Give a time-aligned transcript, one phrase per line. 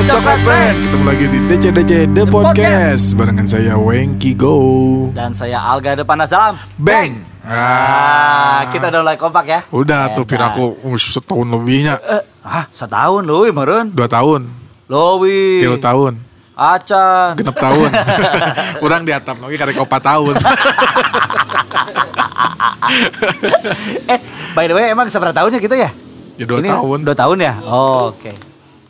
[0.00, 0.76] Coklat Friend.
[0.80, 3.12] Ketemu lagi di DCDC The Podcast.
[3.12, 4.56] Barengan saya Wengki Go.
[5.12, 7.20] Dan saya Alga depan Asalam Bang.
[7.44, 9.60] Ah, kita udah mulai kompak ya?
[9.68, 12.00] Udah tuh piraku uh, setahun lebihnya.
[12.00, 13.92] Eh, Ah, setahun loh meren.
[13.92, 14.48] Dua tahun.
[14.88, 16.16] Lowi Tiga tahun.
[16.56, 17.90] Acan Genep tahun.
[18.80, 20.34] Kurang di atap lagi karena opat tahun.
[24.10, 24.18] Eh,
[24.50, 25.94] by the way emang seberapa tahunnya gitu ya?
[26.34, 26.98] Ya dua Ini tahun.
[27.06, 27.54] Dua tahun ya?
[27.62, 28.32] Oh, oke.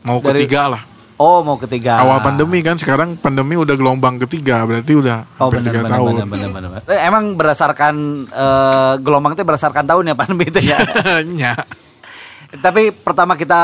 [0.01, 0.83] Mau Dari- ketiga lah
[1.21, 5.69] Oh, mau ketiga Awal pandemi kan Sekarang pandemi udah gelombang ketiga Berarti udah Oh hampir
[5.69, 6.71] tiga tahun benar benar benar.
[6.81, 6.89] benar.
[6.89, 10.81] Eh, emang berdasarkan eh, gelombang itu berdasarkan tahun ya pandemi itu ya.
[11.29, 11.53] Nya
[12.65, 13.61] Tapi pertama kita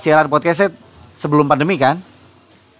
[0.00, 0.72] siaran podcastnya
[1.14, 2.00] sebelum pandemi kan?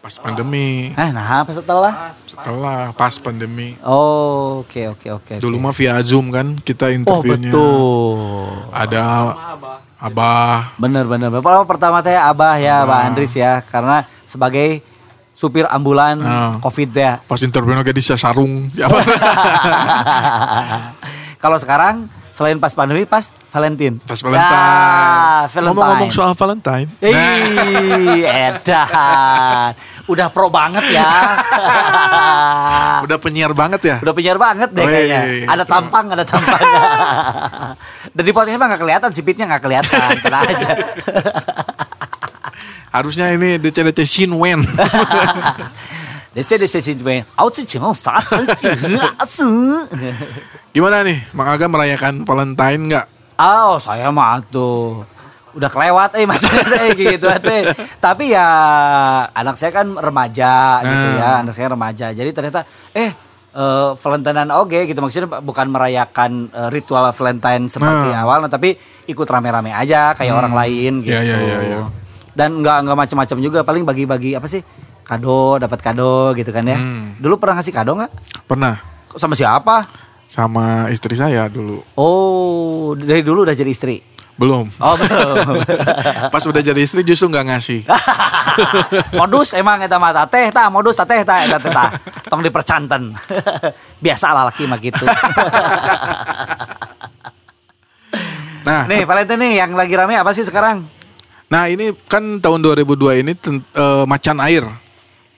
[0.01, 2.13] Pas pandemi Eh, nah apa setelah?
[2.25, 5.35] Setelah pas pandemi Oh, oke oke oke.
[5.37, 8.51] Dulu mah via Zoom kan Kita Oh interviewnya betul.
[8.73, 9.05] Ada
[10.05, 11.33] Abah Bener bener.
[11.33, 14.85] Oh, pertama teh Abah ya, Mbak Andris ya, karena sebagai
[15.33, 16.53] supir ambulan Ah.
[16.61, 17.19] COVID ya.
[17.25, 19.01] Pas interview lagi di sarung Siapa?
[21.43, 24.03] Kalau sekarang selain pas pandemi pas Valentine.
[24.03, 24.43] Pas Valentine.
[24.43, 25.65] Ya, Valentine.
[25.71, 26.89] Ngomong-ngomong soal Valentine.
[26.99, 29.71] Ih, edan.
[30.05, 31.05] Udah pro banget ya.
[33.05, 33.97] Udah penyiar banget ya?
[34.01, 35.21] Udah penyiar banget deh Oh, iya, kayaknya.
[35.29, 35.47] iya, iya.
[35.53, 36.61] Ada tampang, ada tampang.
[38.17, 40.09] Dan di podcastnya mah gak kelihatan, sipitnya gak kelihatan.
[40.25, 40.71] Tenang aja.
[42.95, 44.65] Harusnya ini DC-DC Shin Wen.
[47.55, 48.27] Sih cuma saat
[50.75, 51.23] Gimana nih?
[51.31, 53.07] Mang Aga merayakan Valentine nggak?
[53.39, 55.07] Oh, saya mah tuh
[55.55, 57.61] udah kelewat eh maksudnya teh gitu teh.
[57.97, 58.47] Tapi ya
[59.31, 60.53] anak saya kan remaja
[60.83, 61.19] gitu Hmm.
[61.19, 62.07] ya, anak saya remaja.
[62.11, 63.11] Jadi ternyata eh
[63.55, 68.21] eh, Valentinean oke gitu maksudnya bukan merayakan eh, ritual Valentine seperti Hmm.
[68.21, 68.75] awal, tapi
[69.05, 71.13] ikut rame-rame aja kayak orang lain gitu.
[71.13, 71.79] Iya, iya, iya, iya.
[72.35, 74.59] Dan nggak nggak macam-macam juga, paling bagi-bagi apa sih?
[75.05, 76.75] Kado, dapat kado gitu kan ya.
[76.75, 77.15] Hmm.
[77.21, 78.13] Dulu pernah ngasih kado nggak?
[78.45, 78.75] Pernah
[79.15, 79.87] Sama siapa?
[80.27, 81.85] Sama istri saya dulu.
[81.95, 84.03] Oh, dari dulu udah jadi istri.
[84.35, 84.67] Belum.
[84.83, 85.63] Oh, belum.
[86.35, 87.81] Pas udah jadi istri justru nggak ngasih.
[89.19, 91.91] modus emang eta mah teh tah modus teh tah eta teh tah
[92.31, 93.15] tong dipercanten
[94.05, 95.05] biasa lah laki mah gitu
[98.65, 100.89] Nah, nih Valentine nih yang lagi rame apa sih sekarang
[101.53, 104.65] nah ini kan tahun 2002 ini eh, macan air.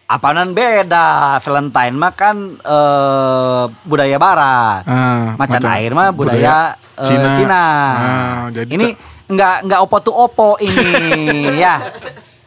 [0.06, 1.06] Apaanan beda
[1.36, 7.30] Valentine mah kan eh, budaya barat Ah, macan air mah budaya, eh, Cina.
[7.34, 10.86] Cina, Ah, jadi ini ta- nggak nggak opo tu opo ini
[11.58, 11.82] ya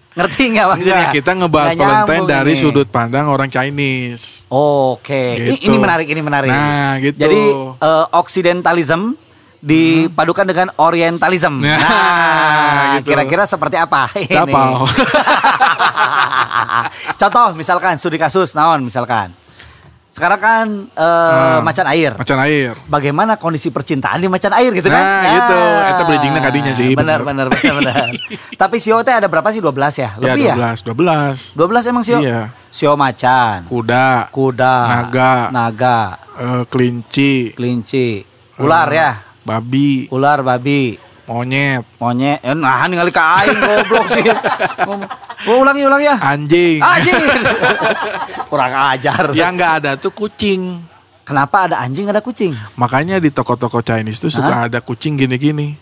[0.10, 2.60] ngerti nggak maksudnya Enggak, kita ngebahas Nggak Valentine dari ini.
[2.60, 4.44] sudut pandang orang Chinese.
[4.48, 5.68] Oke, I- Gitu.
[5.68, 6.50] ini menarik, ini menarik.
[6.50, 7.16] Nah, gitu.
[7.18, 7.42] Jadi
[7.78, 9.16] eh, Occidentalism
[9.60, 11.60] dipadukan dengan Orientalism.
[11.62, 13.12] Nah, Nah, gitu.
[13.12, 14.08] kira-kira seperti apa?
[14.14, 14.36] ini?
[17.22, 19.34] Contoh, misalkan studi kasus, naon misalkan.
[20.10, 22.12] Sekarang kan eh, Nah, macan air.
[22.18, 22.74] Macan air.
[22.90, 25.00] Bagaimana kondisi percintaan di macan air gitu kan?
[25.06, 25.62] Nah, gitu.
[25.86, 28.10] Eta bridgingnya kadinya sih, Benar, benar, benar, benar.
[28.62, 29.62] Tapi Sio teh ada berapa sih?
[29.62, 29.70] 12
[30.02, 30.10] ya?
[30.18, 30.54] Lebih ya?
[30.58, 31.54] ya 12, 12.
[31.56, 32.20] 12 emang Sio?
[32.20, 32.50] Iya.
[32.74, 35.34] Sio macan, Kuda, kuda, Naga.
[35.54, 36.00] naga,
[36.38, 38.22] eh, kelinci, kelinci,
[38.62, 40.94] ular ya, babi, ular, babi,
[41.30, 42.42] monyet, monyet.
[42.42, 44.26] Ya nah ningali ka aing goblok sih.
[45.46, 46.18] Oh, ulangi ulangi ya.
[46.18, 46.82] anjing.
[46.82, 47.16] Anjing.
[48.50, 49.30] Kurang ajar.
[49.32, 50.82] Yang nggak ada tuh kucing.
[51.22, 52.58] Kenapa ada anjing ada kucing?
[52.74, 55.78] Makanya di toko-toko Chinese tuh suka ada kucing gini-gini.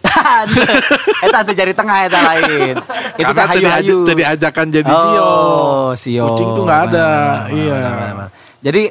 [1.25, 2.75] Eta teh jari tengah eta lain.
[3.17, 3.97] Itu Karena tadi, hayu-hayu.
[4.03, 5.23] tadi ajakan jadi sio.
[5.23, 6.27] Oh, sio.
[6.27, 7.07] Kucing tuh nggak ada.
[7.47, 7.79] Iya.
[7.79, 8.29] benar, benar.
[8.59, 8.83] Jadi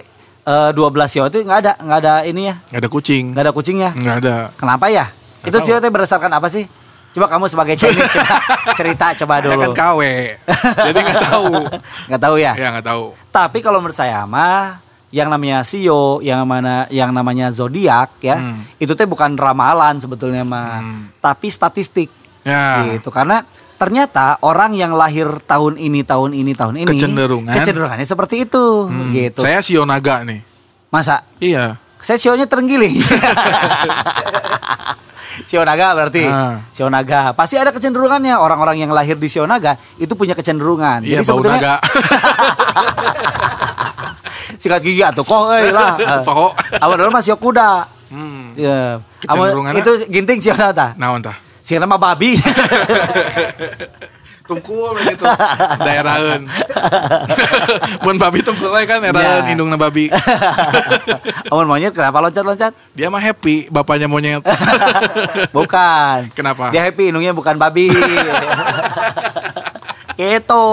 [0.48, 3.24] eh, 12 sio itu nggak ada, nggak ada ini ya, Nggak ada kucing.
[3.36, 3.90] nggak ada kucingnya.
[3.92, 4.34] Nggak ada.
[4.56, 5.06] Kenapa ya?
[5.46, 6.66] Itu sio teh berdasarkan apa sih?
[7.10, 8.36] Coba kamu sebagai Chinese coba
[8.76, 9.72] cerita coba Saya dulu.
[9.72, 10.00] kan KW.
[10.84, 11.44] jadi nggak tahu.
[12.08, 12.52] Nggak tahu ya?
[12.54, 13.04] Ya nggak tahu.
[13.30, 18.68] Tapi kalau menurut saya mah yang namanya sio, yang mana yang namanya zodiak ya, Hmm.
[18.76, 20.82] itu teh bukan ramalan sebetulnya mah,
[21.16, 22.12] tapi statistik.
[22.44, 22.84] Ya.
[22.84, 23.08] Gitu.
[23.08, 23.40] Karena
[23.74, 27.54] ternyata orang yang lahir tahun ini, tahun ini, tahun ini Kecenderungan.
[27.54, 29.08] kecenderungannya seperti itu Hmm.
[29.10, 29.40] gitu.
[29.40, 30.44] Saya sio naga nih.
[30.88, 31.80] Masa Iya.
[32.00, 33.00] Saya sionya terenggiling.
[35.44, 36.24] Sio naga berarti.
[36.24, 36.64] Ah.
[36.72, 37.36] Sio naga.
[37.36, 38.40] Pasti ada kecenderungannya.
[38.40, 41.04] Orang-orang yang lahir di sio naga itu punya kecenderungan.
[41.04, 41.76] Iya bau naga.
[44.56, 46.00] sikat gigi atau kok euy lah.
[46.26, 46.56] Poho.
[46.80, 47.84] Awan dulu masih kuda.
[48.08, 48.56] Hmm.
[48.56, 49.04] Ya.
[49.20, 49.82] Kecenderungannya?
[49.84, 50.96] itu ginting sih ta.
[50.96, 51.36] Naon tah?
[51.60, 52.38] Si nama babi.
[55.78, 56.40] Daerahan
[58.04, 59.52] mun babi tungkul we kan daerahan Ya.
[59.52, 60.06] indungna babi
[61.50, 62.72] Amun monyet kenapa loncat-loncat?
[62.92, 64.42] dia mah happy bapaknya monyet
[65.56, 66.30] Bukan.
[66.32, 66.68] Kenapa?
[66.68, 67.88] Dia happy indungnya bukan babi.
[70.16, 70.64] Itu.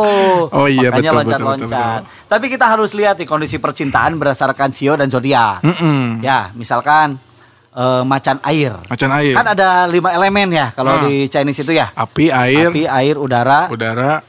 [0.48, 1.68] Oh iya, Makanya betul, loncat-loncat.
[1.68, 5.60] betul, betul, Tapi kita harus lihat nih kondisi percintaan berdasarkan sio dan zodiak.
[5.62, 6.20] Mm-mm.
[6.20, 7.20] Ya, misalkan
[7.70, 8.72] eh, macan air.
[8.88, 9.34] Macan air.
[9.34, 11.04] Kan ada lima elemen ya kalau Ah.
[11.04, 11.92] di Chinese itu ya.
[11.92, 14.24] Api, air, Api, air, udara, udara,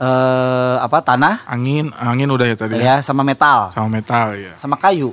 [0.00, 2.74] eh, apa tanah, angin, angin udah ya tadi.
[2.76, 4.52] ya sama metal, Sama metal ya.
[4.56, 5.12] sama kayu.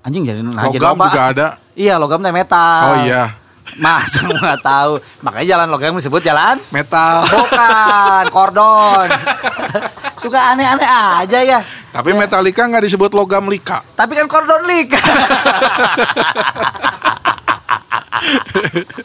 [0.00, 1.06] Anjing jadi nah, jadi Logam loba.
[1.08, 1.46] juga ada.
[1.74, 2.82] Iya, logam teh metal.
[2.86, 3.34] Oh iya,
[3.82, 4.92] Masa nggak tahu.
[5.20, 7.26] Makanya jalan logam disebut jalan metal.
[7.26, 9.08] Bukan, kordon.
[10.22, 11.60] Suka aneh-aneh aja ya.
[11.90, 13.82] Tapi Metallica nggak disebut logam lika.
[13.92, 14.94] Tapi kan kordon lik.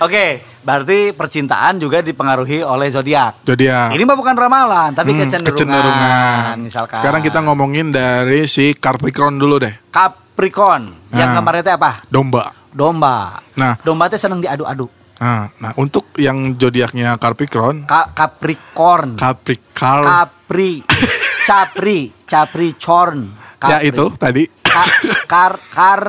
[0.00, 0.24] Oke,
[0.60, 3.42] berarti percintaan juga dipengaruhi oleh zodiak.
[3.42, 3.90] Zodiak.
[3.90, 5.54] Ini mah bukan ramalan, tapi Hmm, kecenderungan.
[5.54, 6.54] kecenderungan.
[6.60, 6.96] Misalkan.
[6.96, 9.74] Sekarang kita ngomongin dari si Capricorn dulu deh.
[9.88, 11.10] Capricorn.
[11.10, 11.34] Yang Nah.
[11.34, 11.92] gambarnya teh apa?
[12.06, 12.44] Domba.
[12.68, 13.40] Domba.
[13.54, 13.74] Nah.
[13.80, 14.86] Domba teh seneng diadu-adu.
[15.18, 19.18] Nah, nah untuk yang zodiaknya Capricorn, Ka Capricorn.
[19.18, 20.78] Capricorn, Capri.
[21.48, 22.00] Capri.
[22.22, 23.18] Capricorn.
[23.58, 23.90] ya Capri.
[23.90, 24.42] itu tadi.
[24.62, 24.94] Ka-
[25.26, 26.02] Kar Kar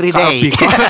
[0.00, 0.48] Priday.
[0.48, 0.80] Capricorn.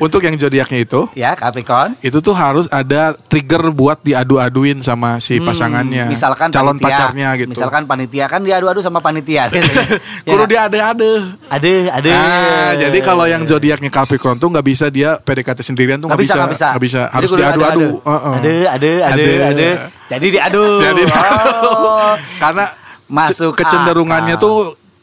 [0.04, 2.00] untuk yang zodiaknya itu, ya, Capricorn.
[2.00, 7.28] itu tuh harus ada trigger buat diadu-aduin sama si Hmm, pasangannya, misalkan calon panitia, pacarnya
[7.36, 7.50] gitu.
[7.50, 9.46] Misalkan panitia kan diadu-adu sama panitia.
[9.46, 9.84] biasanya.
[10.20, 11.12] Ya Kudu dia ada-ada.
[11.48, 12.10] Ada, ada.
[12.10, 16.34] Nah, jadi kalau yang zodiaknya Capricorn tuh nggak bisa dia PDKT sendirian tuh nggak bisa,
[16.34, 16.66] nggak bisa.
[16.72, 17.02] nggak bisa.
[17.10, 18.00] Harus diadu-adu.
[18.00, 19.68] Ada, ada, ada, ada.
[20.08, 20.64] Jadi diadu.
[20.80, 22.14] Jadi Oh.
[22.42, 22.64] karena
[23.10, 24.44] Masuk ce- kecenderungannya akal.
[24.44, 24.56] tuh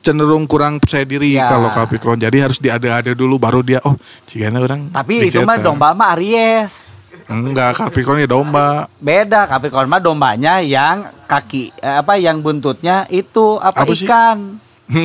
[0.07, 1.51] cenderung kurang percaya diri Ya.
[1.51, 2.15] kalau Capricorn.
[2.15, 4.87] Jadi harus diada-ada dulu baru dia oh cigana orang.
[4.87, 6.95] Tapi itu mah domba mah Aries.
[7.27, 8.87] Enggak, Capricorn ya domba.
[8.95, 14.63] Beda Capricorn mah dombanya yang kaki eh, apa yang buntutnya itu apa, Apa ikan.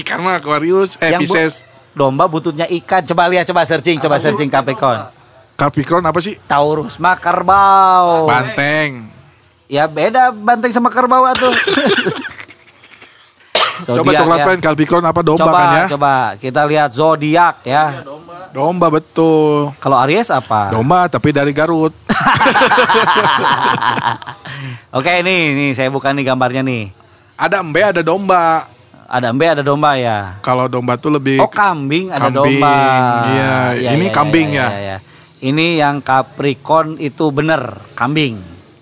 [0.00, 1.54] Ikan mah Aquarius, eh Yang bu- Pisces.
[1.90, 3.02] Domba buntutnya ikan.
[3.02, 5.10] Coba lihat, coba searching, coba searching Capricorn.
[5.54, 6.38] Capricorn apa sih?
[6.40, 8.26] Taurus mah kerbau.
[8.26, 9.10] Banteng.
[9.66, 11.24] Ya beda banteng sama kerbau
[13.82, 14.44] Coba Zodiak coklat ya.
[14.44, 15.84] friend Capricorn apa domba coba, kan ya?
[15.90, 17.84] Coba kita lihat zodiak ya.
[18.50, 19.70] Domba betul.
[19.76, 20.70] Kalau Aries apa?
[20.70, 21.92] Domba tapi dari Garut.
[24.94, 26.88] Oke nih, nih saya buka nih gambarnya nih.
[27.34, 28.70] Ada embe ada domba.
[29.04, 30.40] Ada embe, ada domba ya.
[30.40, 32.76] Kalau domba tuh lebih Oh kambing, ada Kambing, domba.
[33.28, 33.92] iya.
[33.92, 34.68] Ini kambing ya?
[34.72, 34.96] ya.
[35.38, 38.40] Ini yang Capricorn itu bener kambing.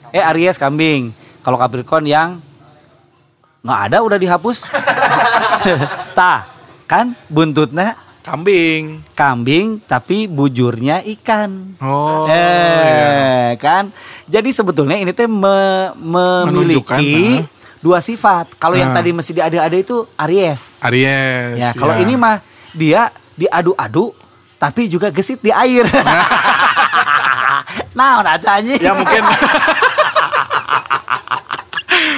[0.08, 1.10] Eh Aries kambing.
[1.42, 2.38] Kalau Capricorn yang
[3.62, 4.66] nggak ada udah dihapus.
[6.18, 6.50] Tah,
[6.84, 9.02] kan buntutnya kambing.
[9.14, 11.78] kambing tapi bujurnya ikan.
[11.78, 13.54] Oh, eh, iya.
[13.54, 13.90] kan.
[14.26, 17.42] Jadi sebetulnya ini teh me- memiliki
[17.78, 18.54] dua sifat.
[18.58, 18.98] Kalau yang Ah.
[18.98, 20.82] tadi mesti diadu-adu itu Aries.
[20.82, 21.58] Aries.
[21.58, 22.02] Ya, kalau ya.
[22.02, 22.42] ini mah
[22.74, 24.14] dia diadu-adu
[24.58, 25.86] tapi juga gesit di air.
[27.98, 28.78] nah, udah tanya.
[28.78, 29.22] ya mungkin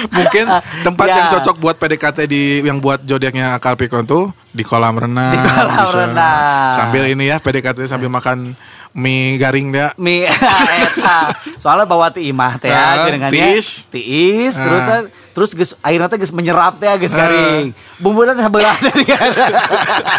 [0.07, 0.45] mungkin
[0.85, 1.15] tempat Ya.
[1.15, 5.31] yang cocok buat PDKT di yang buat zodiaknya Capricorn tuh di kolam renang.
[5.31, 6.71] Di kolam renang.
[6.73, 8.53] Sambil ini ya PDKT sambil makan
[8.91, 9.91] mie garing ya.
[9.95, 11.29] Mi eta.
[11.55, 13.85] Soalnya bawa ti imah teh Ah, ya gerengannya tiis.
[13.87, 14.63] tiis Ah.
[14.63, 14.83] terus
[15.31, 17.19] terus geus airna teh geus menyerap teh geus Ah.
[17.21, 17.75] garing.
[17.97, 19.29] Bumbunya teh sebelah teh kan.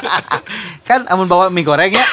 [0.89, 2.07] kan amun bawa mie goreng ya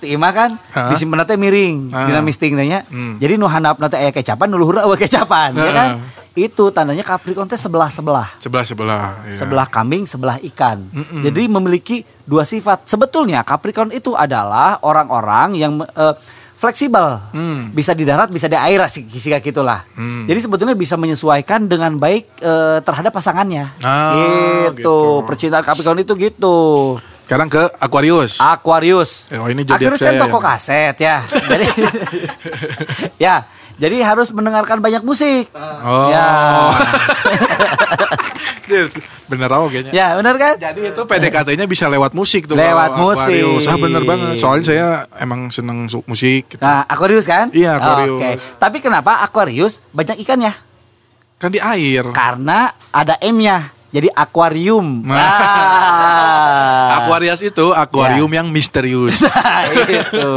[0.00, 0.88] ti imah kan Ah.
[0.88, 2.08] disimpen teh miring Ah.
[2.08, 2.56] dina misting.
[2.56, 3.20] Hmm.
[3.20, 5.72] Jadi nu handapna teh aya kecapan nu luhurna eueuh kecapan ya Ah.
[5.72, 5.90] kan.
[6.30, 8.38] Itu tandanya Capricorn teh sebelah-sebelah.
[8.38, 9.04] Sebelah sebelah.
[9.26, 9.34] iya.
[9.34, 10.88] sebelah kambing, sebelah ikan.
[10.88, 11.20] Mm-mm.
[11.20, 12.86] Jadi memiliki dua sifat.
[12.86, 16.14] Sebetulnya Capricorn itu adalah orang-orang yang eh,
[16.54, 17.72] fleksibel, Hmm.
[17.72, 19.80] bisa di darat, bisa di air, sih kira gitulah.
[19.96, 20.28] Hmm.
[20.28, 23.72] Jadi sebetulnya bisa menyesuaikan dengan baik eh, terhadap pasangannya.
[23.80, 24.12] Ah,
[24.70, 24.76] gitu.
[24.76, 24.96] gitu.
[25.24, 26.56] Percintaan Capricorn itu gitu.
[27.30, 28.42] Sekarang ke Aquarius.
[28.42, 29.30] Aquarius.
[29.38, 30.46] Oh, ini zodiak Aquarius kan toko ya.
[30.50, 31.16] kaset ya.
[31.30, 31.66] jadi
[33.30, 33.34] ya,
[33.78, 35.46] jadi harus mendengarkan banyak musik.
[35.54, 36.10] Oh.
[36.10, 36.26] Ya.
[39.30, 39.94] bener tau kayaknya.
[39.94, 40.58] ya, benar kan?
[40.58, 42.58] Jadi itu PDKT-nya bisa lewat musik tuh.
[42.58, 43.62] Lewat kalau Aquarius.
[43.62, 43.70] musik.
[43.70, 44.34] Ah bener banget.
[44.34, 44.86] Soalnya saya
[45.22, 46.50] emang seneng musik.
[46.50, 46.58] Gitu.
[46.58, 47.46] Nah, Aquarius kan?
[47.54, 48.42] Iya, Aquarius.
[48.42, 48.58] Oke.
[48.58, 50.50] Tapi kenapa Aquarius banyak ikannya?
[51.38, 52.10] Kan di air.
[52.10, 53.79] Karena ada M-nya.
[53.90, 55.02] Jadi akuarium.
[55.02, 55.18] Nah.
[55.18, 57.02] Ah.
[57.02, 59.22] Aquarius itu akuarium yang misterius.
[59.50, 60.30] Nah, itu.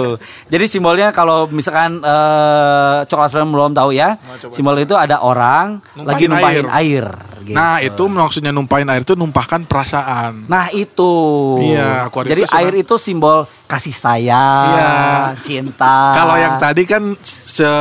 [0.50, 4.51] Jadi simbolnya kalau misalkan eh, coklat Friend belum tahu ya, coba.
[4.51, 7.05] simbol itu ada orang Numpahin lagi numpahin air.
[7.43, 7.55] gitu.
[7.55, 10.48] Nah itu maksudnya numpahin air itu numpahkan perasaan.
[10.48, 11.12] Nah itu.
[11.62, 14.89] Iya, Aquarius Jadi itu air itu simbol kasih sayang, Iya.
[15.42, 16.13] cinta.
[16.13, 17.18] Kalau yang tadi kan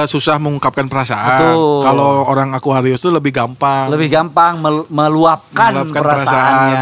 [0.02, 1.52] susah mengungkapkan perasaan.
[1.52, 1.80] Betul.
[1.82, 3.88] Kalau orang Aquarius itu lebih gampang.
[3.88, 6.80] lebih gampang mel- meluapkan, meluapkan perasaannya.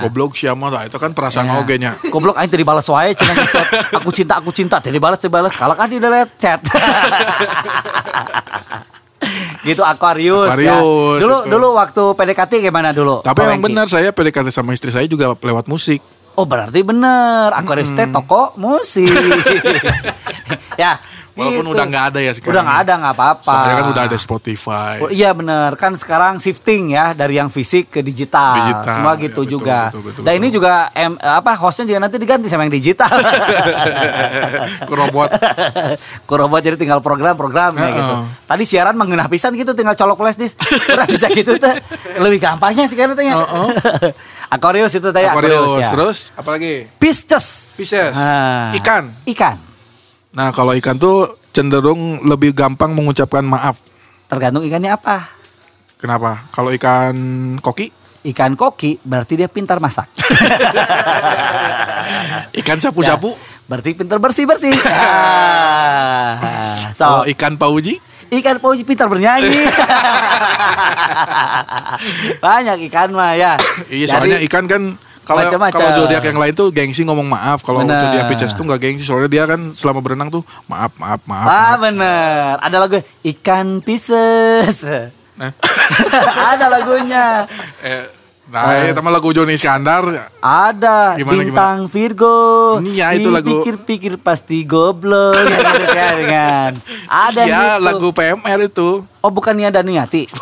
[0.00, 1.54] Goblok siapa lah itu kan perasaan Ya.
[1.56, 1.94] oge nya.
[2.04, 3.66] Goblok aing tadi balas wae cenah chat.
[3.94, 4.76] Aku cinta, aku cinta.
[4.78, 5.52] Tadi balas, tadi balas.
[5.52, 6.58] Kalau kan di delete chat.
[9.60, 10.74] gitu Aquarius, ya.
[10.74, 11.50] Aquarius, Dulu itu.
[11.50, 13.20] dulu waktu PDKT gimana dulu?
[13.20, 13.64] Tapi Wengki?
[13.64, 16.00] benar saya PDKT sama istri saya juga lewat musik.
[16.38, 19.10] Oh berarti bener Aquarius teh toko musik.
[20.82, 21.02] ya.
[21.38, 21.74] Walaupun gitu.
[21.78, 22.50] udah nggak ada ya sekarang.
[22.50, 23.46] Udah nggak ada nggak apa-apa.
[23.46, 24.94] Soalnya kan udah ada Spotify.
[24.98, 29.22] Oh, iya bener kan sekarang shifting ya dari yang fisik ke digital, Digital, semua ya,
[29.30, 29.78] gitu betul, juga.
[29.88, 30.42] betul, betul, Dan betul.
[30.42, 33.06] ini juga em, apa hostnya juga nanti diganti sama yang digital.
[34.88, 35.28] Ke robot.
[36.28, 37.94] Ke robot jadi tinggal program-program ya Heeh.
[37.94, 38.14] gitu.
[38.44, 40.58] Tadi siaran mengenah pisan gitu tinggal colok flash disk.
[40.90, 41.74] Udah bisa gitu tuh.
[42.18, 43.38] Lebih gampangnya sih kan tanya.
[44.48, 45.84] Aquarius itu tadi Aquarius, Aquarius.
[45.84, 45.90] ya.
[45.92, 46.74] Terus apa lagi?
[46.96, 47.76] Pisces.
[47.76, 48.16] Pisces.
[48.16, 48.72] Ah.
[48.72, 49.12] Ikan.
[49.28, 49.67] Ikan.
[50.38, 53.74] Nah, kalau ikan tuh cenderung lebih gampang mengucapkan maaf.
[54.30, 55.26] Tergantung ikannya apa.
[55.98, 56.46] Kenapa?
[56.54, 57.18] Kalau ikan
[57.58, 60.10] koki, Ikan koki berarti dia pintar masak.
[62.62, 63.34] ikan sapu-sapu.
[63.34, 64.74] Ya, berarti pintar bersih-bersih.
[66.38, 66.94] Ah.
[66.94, 67.98] Kalau so, ikan pauji,
[68.30, 69.48] ikan pauji pintar bernyanyi.
[72.44, 73.58] Banyak ikan mah ya.
[73.90, 74.82] iya Jadi, soalnya ikan kan
[75.28, 77.60] kalau kalau zodiak yang lain tuh gengsi ngomong maaf.
[77.60, 78.00] Kalau Benar.
[78.08, 81.46] zodiak Pisces tuh nggak gengsi soalnya dia kan selama berenang tuh maaf maaf maaf.
[81.46, 81.84] Ah maaf.
[81.84, 82.96] bener Ada lagu
[83.36, 84.80] ikan Pisces.
[85.38, 85.52] Nah.
[86.56, 87.46] Ada lagunya.
[87.78, 88.10] Eh,
[88.50, 90.02] nah, sama lagu Joni Iskandar.
[90.42, 92.38] Ada Gimana, bintang Virgo.
[92.82, 96.72] Iya, itu lagu- Pikir-pikir pasti goblok ya, gitu kan, kan.
[97.30, 97.84] Ada gitu.
[97.86, 98.90] lagu PMR itu.
[99.22, 100.26] Oh bukan Nia dan Niati.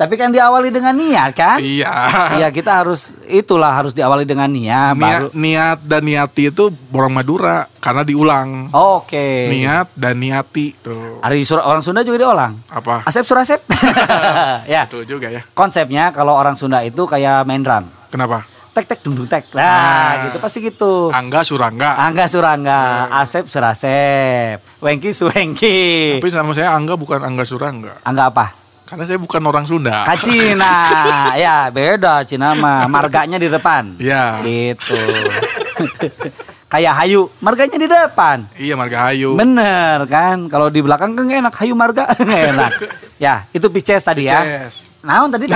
[0.00, 1.60] Tapi kan diawali dengan niat kan?
[1.60, 1.92] Iya.
[2.40, 5.28] Iya kita harus itulah harus diawali dengan niat baru.
[5.28, 8.72] Niat, niat dan niati itu orang Madura karena diulang.
[8.72, 9.52] Oke.
[9.52, 11.20] Niat dan niati tuh.
[11.20, 12.64] Ari Sur- orang Sunda juga diolang.
[12.72, 13.04] Apa?
[13.04, 13.60] Asep Surasep.
[14.72, 14.88] ya.
[14.88, 15.44] Betul juga ya.
[15.52, 17.84] Konsepnya kalau orang Sunda itu kayak main drum.
[18.08, 18.48] Kenapa?
[18.70, 19.50] Tek tek dung dung tek.
[19.50, 20.10] Nah, Ah.
[20.30, 21.10] gitu pasti gitu.
[21.10, 21.98] Angga Surangga.
[21.98, 26.22] Angga Surangga, Asep Surasep, Wengki Suwengki.
[26.22, 27.98] Tapi sama saya Angga bukan Angga Surangga.
[28.00, 28.46] Angga apa?
[28.86, 30.02] Karena saya bukan orang Sunda.
[30.02, 30.74] Ka Cina.
[31.34, 32.86] ya, beda Cina mah.
[32.86, 33.98] Marganya di depan.
[33.98, 34.38] Iya.
[34.42, 34.94] Gitu.
[36.70, 38.46] Kayak Hayu, marganya di depan.
[38.54, 39.34] Iya Margahayu.
[39.34, 40.46] Bener kan?
[40.46, 41.50] Kalau di belakang kan enak.
[41.58, 42.06] Hayu marga
[42.46, 42.70] enak.
[43.18, 44.38] Ya, itu Pisces tadi ya.
[44.46, 44.94] Pisces.
[45.02, 45.50] Naon tadi?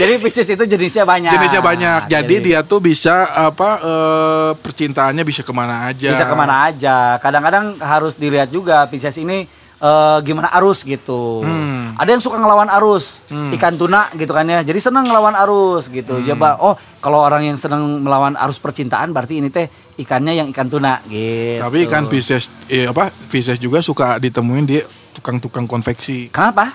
[0.00, 1.32] Jadi Pisces itu jenisnya banyak.
[1.36, 2.00] Jenisnya banyak.
[2.08, 6.08] Jadi, dia tuh bisa apa eh, percintaannya bisa ke mana aja.
[6.16, 7.20] bisa ke mana aja.
[7.20, 9.44] Kadang-kadang harus dilihat juga Pisces ini
[9.76, 11.44] eh, gimana arus gitu.
[11.44, 11.92] Hmm.
[12.00, 14.64] Ada yang suka ngelawan arus, ikan tuna gitu kan ya.
[14.64, 16.16] Jadi senang ngelawan arus gitu.
[16.16, 16.24] Hmm.
[16.32, 19.68] Coba oh kalau orang yang senang melawan arus percintaan berarti ini teh
[20.00, 21.60] ikannya yang ikan tuna gitu.
[21.60, 24.80] Tapi ikan Pisces eh, apa Pisces juga suka ditemuin di
[25.12, 26.32] tukang-tukang konveksi.
[26.32, 26.72] Kenapa?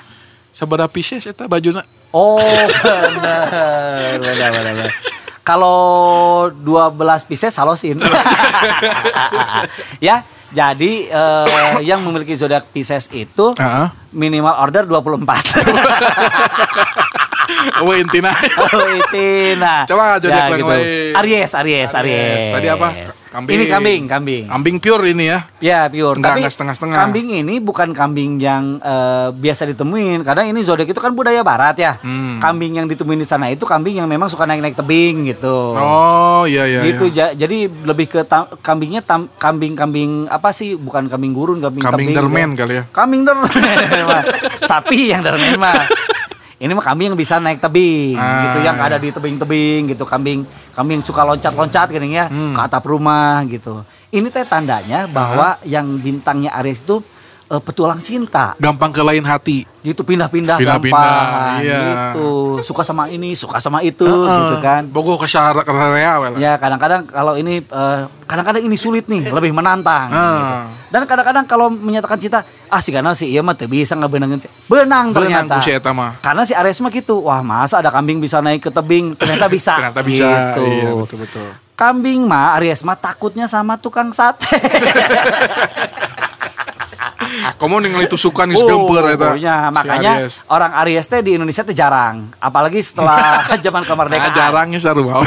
[0.54, 1.95] Sabada Pisces eta bajuna.
[2.12, 2.40] Oh
[2.84, 4.94] benar, benar, benar, benar.
[5.46, 8.02] Kalau 12 Pisces halosin.
[10.02, 13.88] ya, jadi eh, yang memiliki zodiak Pisces itu Heeh.
[14.10, 15.22] minimal order 24.
[17.96, 18.32] Intina.
[18.32, 19.26] itu
[19.58, 19.84] nah.
[19.86, 21.14] Coba zodiak yang lain.
[21.16, 22.46] Aries, Aries, Aries.
[22.52, 22.90] Tadi apa?
[23.28, 23.52] Kambing.
[23.54, 24.44] Ini kambing, kambing.
[24.48, 25.44] Ambing pure ini ya.
[25.60, 26.16] Ya, pure.
[26.16, 26.96] Enggak, Tapi enggak setengah-setengah.
[26.96, 31.76] kambing ini bukan kambing yang eh, biasa ditemuin karena ini zodiak itu kan budaya barat
[31.76, 32.00] ya.
[32.00, 32.40] Hmm.
[32.40, 35.76] Kambing yang ditemuin di sana itu kambing yang memang suka naik-naik tebing gitu.
[35.76, 36.80] Oh, iya iya.
[36.86, 37.32] gitu iya.
[37.32, 42.16] ja- jadi lebih ke tam- kambingnya tam- kambing-kambing apa sih bukan kambing gurun kambing Kambing
[42.16, 42.84] dermen kali ya.
[42.90, 43.52] kambing dermen
[44.70, 45.84] sapi yang dermen mah
[46.56, 50.04] ini mah kambing yang bisa naik tebing Ah, gitu yang ada di tebing-tebing gitu.
[50.04, 52.56] Kambing kambing suka loncat-loncat gini ya Hmm.
[52.56, 53.84] ke atap rumah gitu.
[54.10, 57.04] Ini teh tandanya bahwa yang bintangnya Aries itu
[57.52, 59.68] eh, petualang cinta Gampang ke lain hati.
[59.86, 62.10] gitu pindah-pindah gampang iya.
[62.10, 64.26] gitu suka sama ini suka sama itu Heeh.
[64.26, 65.62] gitu kan Bogo ke syara.
[66.42, 70.10] Ya kadang-kadang kalau ini eh, kadang-kadang ini sulit nih, lebih menantang.
[70.10, 70.26] Ah.
[70.26, 70.54] gitu.
[70.90, 74.48] Dan kadang-kadang kalau menyatakan cinta, ah si karena si iya mah teu bisa si.
[74.66, 75.62] Benang Berenang ternyata.
[75.62, 76.18] si eta mah.
[76.24, 79.74] Karena si Aries mah gitu, wah masa ada kambing bisa naik ke tebing, ternyata bisa.
[79.78, 80.28] Ternyata bisa.
[80.56, 80.64] Gitu.
[80.66, 81.50] Iya, betul betul.
[81.76, 84.48] Kambing mah Aries mah takutnya sama tukang sate.
[87.60, 89.30] Kamu ningali tusukan geus gempeur eta.
[89.30, 90.44] Oh, ya, si makanya Aries.
[90.48, 94.32] orang Aries teh di Indonesia tuh jarang, apalagi setelah zaman Nah, kemerdekaan.
[94.32, 95.22] jarangnya sarua.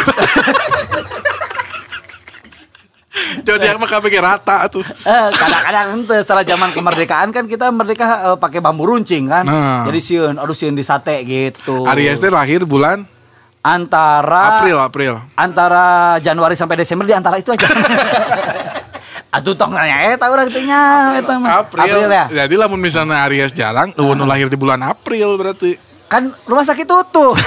[3.38, 4.84] Jadi mah kabeh rata tuh.
[4.84, 9.42] Eh, kadang-kadang ente setelah zaman kemerdekaan kan kita merdeka eh, pakai bambu runcing kan.
[9.42, 9.82] Nah.
[9.84, 11.82] Jadi sieun, aduh sieun di sate gitu.
[11.88, 13.02] Aries teh lahir bulan
[13.58, 15.12] antara April, April.
[15.34, 15.84] antara
[16.18, 17.66] Januari sampai Desember di antara itu aja.
[19.28, 21.60] Atuh tong nanya eta urang teh nya eta mah.
[21.60, 22.08] April.
[22.08, 22.32] ya.
[22.32, 25.76] Jadi lamun misalnya Aries jarang, eueun nu lahir di bulan April berarti.
[26.08, 27.36] Kan rumah sakit tutup.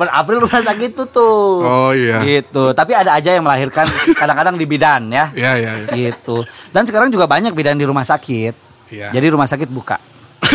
[0.00, 1.60] Per April rumah sakit tutup.
[1.60, 2.24] Oh, iya.
[2.24, 2.72] Gitu.
[2.72, 3.84] Tapi ada aja yang melahirkan
[4.16, 5.28] kadang-kadang di bidan ya.
[5.36, 5.92] Iya, iya, iya.
[5.92, 6.40] Gitu.
[6.72, 8.56] Dan sekarang juga banyak bidan di rumah sakit.
[8.88, 9.12] Iya.
[9.12, 10.00] Jadi rumah sakit buka.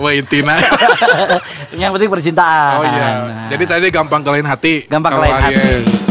[0.00, 0.56] Wah intina.
[1.80, 2.80] yang penting percintaan.
[2.80, 3.08] Oh iya.
[3.52, 4.88] Jadi tadi gampang kelain hati.
[4.88, 6.04] gampang Kalau lain hati.